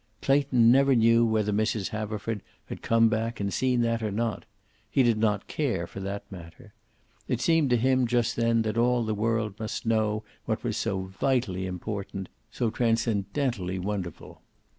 [0.23, 1.89] Clayton never knew whether Mrs.
[1.89, 4.45] Haverford had come back and seen that or not.
[4.89, 6.73] He did not care, for that matter.
[7.27, 11.01] It seemed to him just then that all the world must know what was so
[11.03, 14.41] vitally important, so transcendently wonderful.